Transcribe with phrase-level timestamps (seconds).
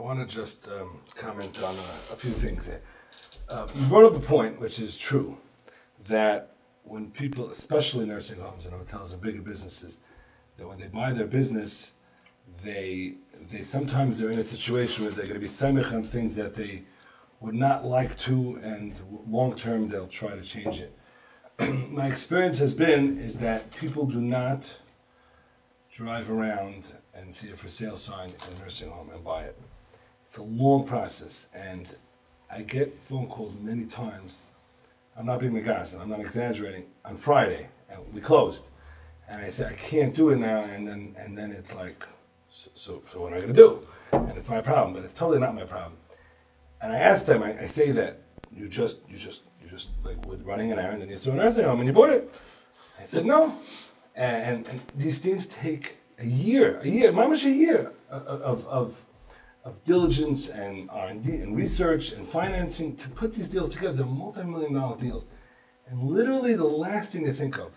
[0.00, 2.70] I want to just um, comment on a, a few things.
[3.50, 5.36] Uh, you brought up a point, which is true,
[6.08, 6.54] that
[6.84, 9.98] when people, especially nursing homes and hotels and bigger businesses,
[10.56, 11.92] that when they buy their business,
[12.64, 13.16] they
[13.50, 16.54] they sometimes are in a situation where they're going to be semich on things that
[16.54, 16.82] they
[17.40, 20.96] would not like to, and long term they'll try to change it.
[21.90, 24.78] My experience has been is that people do not
[25.92, 29.60] drive around and see a for sale sign in a nursing home and buy it.
[30.30, 31.88] It's a long process, and
[32.48, 34.38] I get phone calls many times.
[35.16, 36.84] I'm not being McGassin, I'm not exaggerating.
[37.04, 38.66] On Friday, and we closed,
[39.28, 42.06] and I said I can't do it now, and then and then it's like,
[42.48, 43.84] so so, so what am I gonna do?
[44.12, 45.94] And it's my problem, but it's totally not my problem.
[46.80, 48.20] And I asked them, I, I say that
[48.56, 51.34] you just you just you just like with running an errand and you saw a
[51.34, 52.40] nursing home and you bought it.
[53.00, 53.52] I said no,
[54.14, 59.04] and, and, and these things take a year, a year, much a year of, of
[59.64, 63.92] of diligence and R&D and research and financing to put these deals together.
[63.98, 65.26] They're multi-million dollar deals.
[65.88, 67.72] And literally the last thing they think of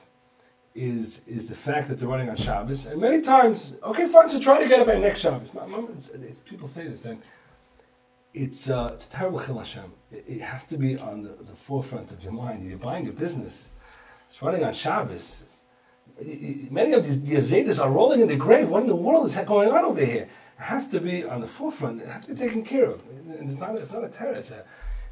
[0.76, 2.86] is, is the fact that they're running on Shabbos.
[2.86, 5.50] And many times, okay, fine, so try to get it by next Shabbos.
[5.96, 7.22] It's, it's, people say this, and
[8.34, 9.92] it's, uh, it's a terrible chil Hashem.
[10.12, 12.68] It, it, has to be on the, the forefront of your mind.
[12.68, 13.70] You're buying a business.
[14.26, 15.44] It's running on Shabbos.
[16.20, 18.70] Many of these Yazidis are rolling in the grave.
[18.70, 20.30] What in the world is going on over here?
[20.58, 22.02] Has to be on the forefront.
[22.02, 23.02] It has to be taken care of.
[23.28, 23.76] It's not.
[23.78, 24.38] It's not a teretz.
[24.38, 24.64] It's a,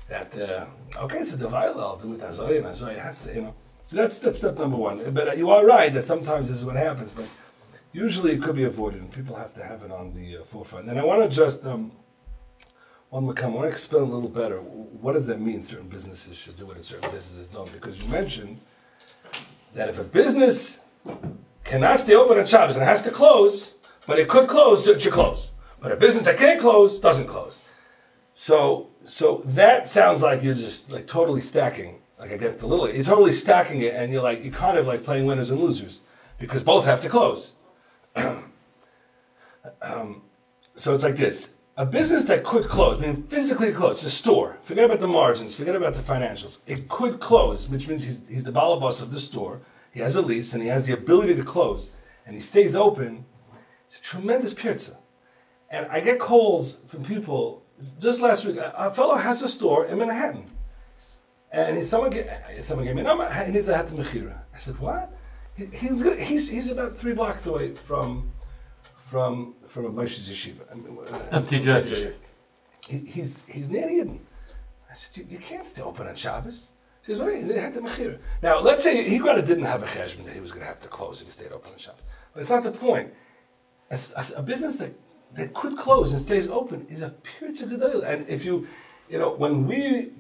[0.08, 1.20] that uh, okay.
[1.20, 1.48] It's a.
[1.48, 2.94] I'll do it azoy.
[2.94, 3.34] It has to.
[3.34, 3.56] You know.
[3.84, 5.14] So that's that's step number one.
[5.14, 7.12] But you are right that sometimes this is what happens.
[7.12, 7.26] But
[7.92, 9.02] usually it could be avoided.
[9.02, 10.90] and People have to have it on the uh, forefront.
[10.90, 11.92] And I want to just um,
[13.10, 13.56] one more comment.
[13.56, 14.58] I want to explain a little better.
[14.58, 15.60] What does that mean?
[15.62, 17.72] Certain businesses should do it, and certain businesses don't.
[17.74, 18.60] Because you mentioned
[19.74, 20.80] that if a business
[21.64, 23.74] cannot stay open on Shabbos and has to close
[24.08, 25.52] but it could close, so it should close.
[25.80, 27.58] But a business that can't close doesn't close.
[28.34, 32.00] So, so that sounds like you're just like totally stacking.
[32.20, 34.88] Like I guess the little, you're totally stacking it, and you're like you're kind of
[34.88, 36.02] like playing winners and losers
[36.38, 37.54] because both have to close.
[38.16, 38.44] um,
[40.76, 44.58] so it's like this: a business that could close, I mean physically close, a store.
[44.62, 46.58] Forget about the margins, forget about the financials.
[46.68, 49.62] It could close, which means he's, he's the balabas of the store.
[49.92, 51.90] He has a lease and he has the ability to close,
[52.26, 53.26] and he stays open
[53.92, 54.98] it's a tremendous pirza.
[55.70, 57.66] And I get calls from people.
[58.00, 60.46] Just last week, a, fellow has a store in Manhattan.
[61.52, 63.30] And he, someone, get, someone gave me a number.
[63.34, 64.38] He needs a heter mechira.
[64.54, 65.12] I said, what?
[65.58, 68.32] He, he's, gonna, he's, he's about three blocks away from
[68.96, 70.62] from from a Moshe's yeshiva.
[70.72, 71.42] I mean, uh.
[72.88, 74.26] He, he's he's near Eden.
[74.90, 76.70] I said, you, you, can't stay open on Shabbos.
[77.06, 77.36] He says, what?
[77.36, 78.20] He had the mechira.
[78.42, 80.80] Now, let's say he rather didn't have a cheshbon that he was going to have
[80.80, 82.04] to close if he stayed open on Shabbos.
[82.34, 83.12] But it's not the point
[83.92, 84.94] a, a, business that,
[85.36, 88.08] that could close and stays open is a pure tzedakah.
[88.08, 88.68] And if you,
[89.10, 90.12] you know, when we,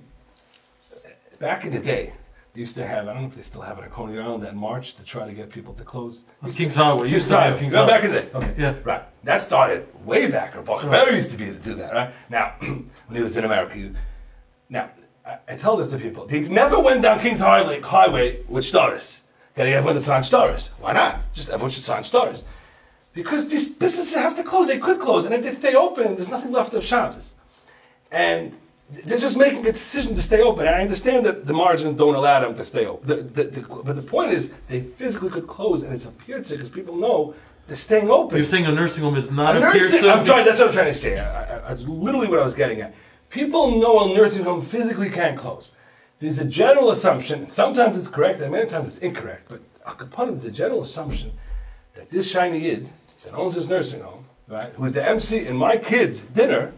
[1.39, 2.13] back in the day,
[2.53, 4.55] used to have, I don't know if they still have it at Coney Island, that
[4.55, 6.23] march to try to get people to close.
[6.53, 7.09] King's Highway.
[7.09, 7.87] Used to have King's Highway.
[7.87, 8.29] Back in the day.
[8.33, 8.55] Okay.
[8.57, 8.75] Yeah.
[8.83, 9.03] Right.
[9.23, 10.55] That started way back.
[10.55, 11.13] Or Buck right.
[11.13, 12.13] used to be able to do that, right?
[12.29, 13.95] Now, when he was in America, you,
[14.69, 14.89] now,
[15.25, 16.25] I, I, tell this to people.
[16.25, 19.21] They never went down King's Highway, highway with stars.
[19.55, 20.69] Getting everyone to sign stars.
[20.79, 21.33] Why not?
[21.33, 22.43] Just everyone should sign stars.
[23.13, 24.67] Because these businesses have to close.
[24.67, 25.25] They could close.
[25.25, 27.35] And if they stay open, there's nothing left of Shabbos.
[28.11, 28.55] And
[29.05, 30.65] they're just making a decision to stay open.
[30.65, 33.07] And I understand that the margins don't allow them to stay open.
[33.07, 36.55] The, the, the, but the point is, they physically could close, and it's a pirza
[36.55, 37.33] because people know
[37.67, 38.37] they're staying open.
[38.37, 40.87] You're saying a nursing home is not a, a I'm trying, that's what I'm trying
[40.87, 41.19] to say.
[41.19, 42.93] I, I, that's literally what I was getting at.
[43.29, 45.71] People know a nursing home physically can't close.
[46.19, 50.23] There's a general assumption, and sometimes it's correct, and many times it's incorrect, but a
[50.33, 51.31] is a general assumption
[51.93, 52.89] that this shiny yid
[53.23, 56.73] that owns this nursing home, right, who is the MC in my kid's dinner,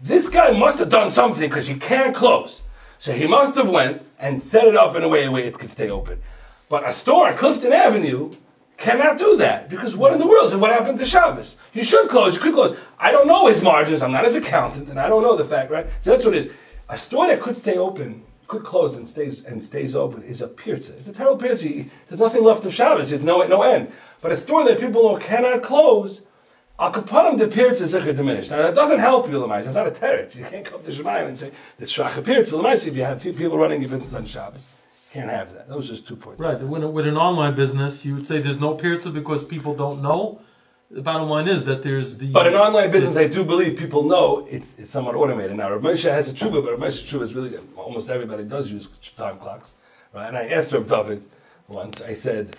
[0.00, 2.62] this guy must have done something because he can't close.
[2.98, 5.70] So he must have went and set it up in a way where it could
[5.70, 6.20] stay open.
[6.68, 8.32] But a store on Clifton Avenue
[8.76, 10.48] cannot do that because what in the world?
[10.48, 11.56] So what happened to Shabbos?
[11.72, 12.34] You should close.
[12.34, 12.76] You could close.
[12.98, 14.02] I don't know his margins.
[14.02, 15.86] I'm not his accountant, and I don't know the fact, right?
[16.00, 16.52] So that's what it is.
[16.88, 20.48] A store that could stay open, could close and stays and stays open is a
[20.48, 20.92] pirza.
[20.94, 21.84] It's a terrible pirza.
[22.08, 23.10] There's nothing left of Shabbos.
[23.10, 23.92] There's no no end.
[24.20, 26.22] But a store that people know cannot close,
[26.78, 28.50] Al Kapanim, the appearance is diminished.
[28.50, 29.64] Now, that doesn't help you, Lamais.
[29.64, 30.34] It's not a teretz.
[30.34, 32.50] You can't come to Shemayim and say, this Shach appearance.
[32.50, 34.82] Lamais, if you have people running your business on Shabbos,
[35.12, 35.68] can't have that.
[35.68, 36.40] Those are just two points.
[36.40, 36.60] Right.
[36.60, 40.40] When, with an online business, you would say there's no pirza because people don't know.
[40.90, 42.32] The bottom line is that there's the.
[42.32, 45.56] But in online business, I do believe people know it's, it's somewhat automated.
[45.56, 48.88] Now, Rav Moshe has a tshuva, but Rav tshuva is really, almost everybody does use
[49.16, 49.74] time clocks.
[50.12, 50.26] Right?
[50.26, 51.22] And I asked Rav David
[51.68, 52.56] once, I said,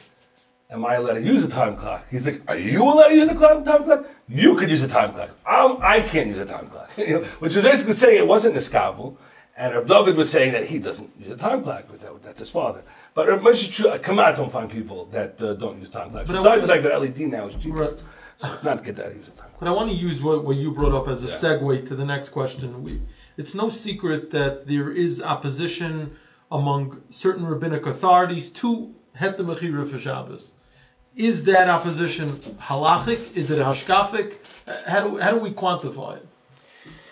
[0.69, 2.05] am I allowed to use a time clock?
[2.09, 4.05] He's like, are you allowed to use a time, time clock?
[4.27, 5.29] You could use a time clock.
[5.45, 6.91] I'm, I can't use a time clock.
[6.97, 9.17] You know, Which was basically saying it wasn't Niskabel.
[9.57, 12.39] And Reb David was saying that he doesn't use a time clock because that, that's
[12.39, 12.83] his father.
[13.13, 16.27] But Reb Moshe come out, don't find people that uh, don't use time clocks.
[16.27, 17.75] But I Besides the fact that LED now is cheaper.
[17.77, 17.99] Right.
[18.37, 19.59] So it's not good that he uses a time clock.
[19.59, 21.57] But I want to use what, what you brought up as a Yeah.
[21.57, 22.83] segue to the next question.
[22.83, 23.01] We,
[23.37, 26.17] it's no secret that there is opposition
[26.51, 30.51] among certain rabbinic authorities to Heter Mechira for Shabbos.
[31.15, 32.29] Is that opposition
[32.69, 33.35] halachic?
[33.35, 34.35] Is it hashkafic?
[34.67, 36.27] Uh, How do, how do we quantify it?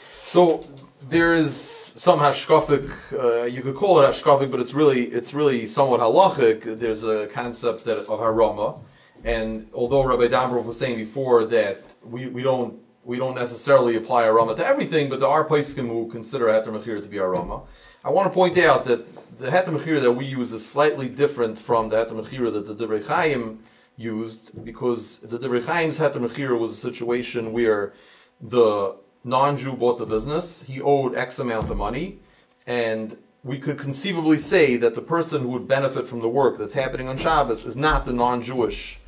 [0.02, 0.66] So
[1.10, 2.92] there is some hashkafic.
[3.14, 6.80] Uh, you could call it hashkafic, but it's really it's really somewhat halachic.
[6.80, 8.80] There's a concept that of harama,
[9.24, 14.24] and although Rabbi Damrov was saying before that we, we don't we don't necessarily apply
[14.24, 17.66] harama to everything, but there are poskim who consider heter mechir to be harama.
[18.06, 21.58] I want to point out that the heter mechir that we use is slightly different
[21.58, 23.64] from the heter mechir that the Divrei Chaim
[23.96, 27.94] used because the Divrei Chaim's heter mechir was a situation where
[28.42, 32.20] the non-Jew bought the business, he owed X amount of money,
[32.68, 36.74] and we could conceivably say that the person who would benefit from the work that's
[36.74, 39.00] happening on Shabbos is not the non-Jewish,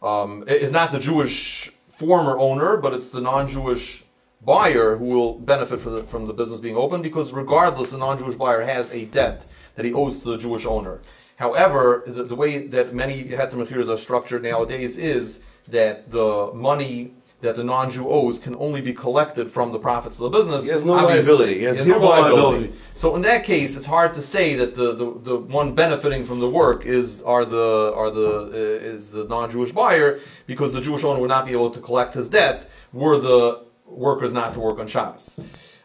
[0.00, 4.03] um, is not the Jewish former owner, but it's the non-Jewish
[4.44, 8.36] buyer who will benefit from the, from the business being open because regardless, the non-Jewish
[8.36, 9.44] buyer has a debt
[9.76, 11.00] that he owes to the Jewish owner.
[11.36, 17.14] However, the, the way that many heter mechiras are structured nowadays is that the money
[17.40, 20.64] that the non-Jew owes can only be collected from the profits of the business.
[20.64, 21.58] He has no Obviously, liability.
[21.58, 22.72] He has no zero liability.
[22.94, 26.40] So in that case, it's hard to say that the, the, the one benefiting from
[26.40, 31.04] the work is are the are the uh, is the non-Jewish buyer because the Jewish
[31.04, 34.78] owner would not be able to collect his debt were the workers not to work
[34.78, 35.38] on Shabbos.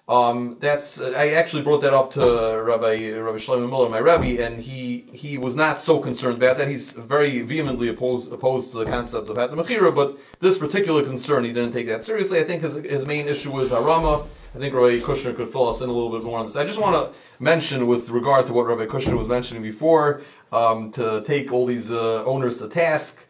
[0.09, 4.59] Um, that's I actually brought that up to Rabbi Rabbi Shlomo Miller, my Rabbi, and
[4.59, 6.67] he he was not so concerned about that.
[6.67, 11.43] He's very vehemently opposed opposed to the concept of Heter Mechira, but this particular concern
[11.43, 12.39] he didn't take that seriously.
[12.39, 14.25] I think his, his main issue was Arama.
[14.55, 16.55] I think Rabbi Kushner could fill us in a little bit more on this.
[16.55, 20.89] I just want to mention, with regard to what Rabbi Kushner was mentioning before, um,
[20.93, 23.27] to take all these uh, owners to task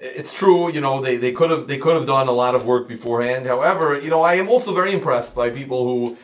[0.00, 2.64] it's true, you know, they, they could have they could have done a lot of
[2.66, 3.46] work beforehand.
[3.46, 6.16] However, you know, I am also very impressed by people who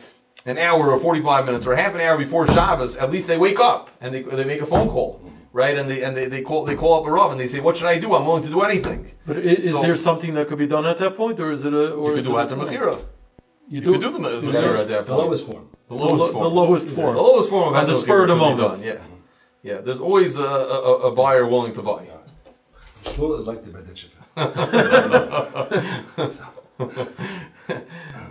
[0.45, 3.59] an hour or 45 minutes or half an hour before Shabbos, at least they wake
[3.59, 5.19] up and they, they make a phone call,
[5.53, 5.75] right?
[5.77, 7.75] And they and they, they call they call up a Rav and they say, "What
[7.77, 8.13] should I do?
[8.15, 10.97] I'm willing to do anything." But is, So- there something that could be done at
[10.99, 11.93] that point, or is it a?
[11.93, 12.95] Or You could is do it Hatam a- Mechira.
[13.67, 15.69] You, You could do the Mechira at that The lowest form.
[15.89, 16.43] The the, lowest form.
[16.43, 17.15] the lowest form.
[17.15, 18.73] The lowest form of On the Hatam spur of the Mechira moment.
[18.75, 19.01] done, Yeah,
[19.63, 19.81] yeah.
[19.81, 22.07] There's always a, a, a buyer willing to buy.
[23.15, 24.21] Shmuel is like the Beit Shifra.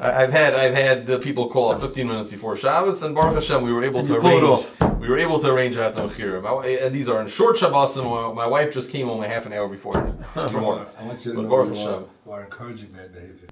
[0.01, 3.35] I- I've had I've had the people call up 15 minutes before Shabbos, and Baruch
[3.35, 4.67] Hashem, we were able And to arrange.
[5.01, 6.85] We were able to arrange at the Mechira.
[6.87, 9.53] And these are in short Shabbos, and my, wife just came home a half an
[9.55, 9.95] hour before.
[10.35, 10.87] Tomorrow.
[11.01, 12.05] I want you to But know Baruch Hashem.
[12.31, 13.49] are encouraging bad behavior.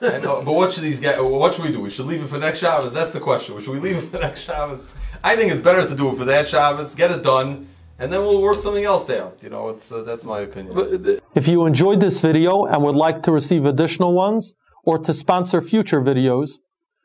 [0.02, 1.18] I know, but what should these guys?
[1.20, 1.80] What should we do?
[1.80, 2.92] We should leave it for next Shabbos.
[2.94, 3.58] That's the question.
[3.60, 4.94] Should we leave it for next Shabbos?
[5.22, 6.94] I think it's better to do it for that Shabbos.
[6.94, 7.68] Get it done,
[7.98, 9.38] and then we'll work something else out.
[9.42, 11.20] You know, it's uh, that's my opinion.
[11.34, 14.54] If you enjoyed this video and would like to receive additional ones
[14.84, 16.60] or to sponsor future videos,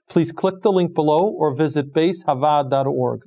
[0.09, 3.21] please click the link below or visit baishavaad.org.